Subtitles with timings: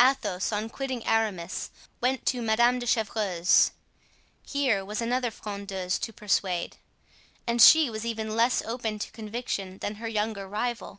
[0.00, 1.70] Athos, on quitting Aramis,
[2.00, 3.70] went to Madame de Chevreuse.
[4.44, 6.78] Here was another frondeuse to persuade,
[7.46, 10.98] and she was even less open to conviction than her younger rival.